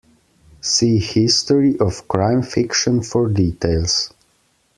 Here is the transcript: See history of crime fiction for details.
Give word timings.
See 0.61 0.97
history 0.97 1.77
of 1.79 2.07
crime 2.07 2.41
fiction 2.41 3.03
for 3.03 3.27
details. 3.29 4.11